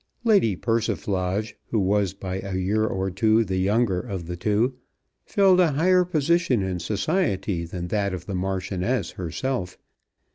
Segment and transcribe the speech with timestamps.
[0.23, 4.73] Lady Persiflage, who was by a year or two the younger of the two,
[5.27, 9.77] filled a higher position in society than that of the Marchioness herself.